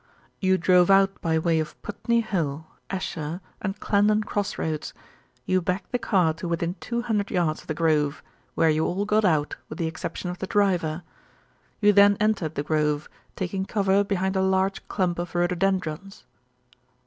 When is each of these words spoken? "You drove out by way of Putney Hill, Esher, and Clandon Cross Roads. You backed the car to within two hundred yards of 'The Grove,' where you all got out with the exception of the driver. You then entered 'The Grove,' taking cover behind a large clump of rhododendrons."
"You 0.39 0.57
drove 0.57 0.89
out 0.89 1.21
by 1.21 1.37
way 1.37 1.59
of 1.59 1.79
Putney 1.83 2.21
Hill, 2.21 2.65
Esher, 2.89 3.39
and 3.61 3.79
Clandon 3.79 4.23
Cross 4.23 4.57
Roads. 4.57 4.95
You 5.45 5.61
backed 5.61 5.91
the 5.91 5.99
car 5.99 6.33
to 6.33 6.47
within 6.47 6.73
two 6.79 7.03
hundred 7.03 7.29
yards 7.29 7.61
of 7.61 7.67
'The 7.67 7.75
Grove,' 7.75 8.23
where 8.55 8.71
you 8.71 8.83
all 8.83 9.05
got 9.05 9.25
out 9.25 9.57
with 9.69 9.77
the 9.77 9.85
exception 9.85 10.31
of 10.31 10.39
the 10.39 10.47
driver. 10.47 11.03
You 11.81 11.93
then 11.93 12.17
entered 12.19 12.55
'The 12.55 12.63
Grove,' 12.63 13.09
taking 13.35 13.65
cover 13.67 14.03
behind 14.03 14.35
a 14.35 14.41
large 14.41 14.87
clump 14.87 15.19
of 15.19 15.35
rhododendrons." 15.35 16.25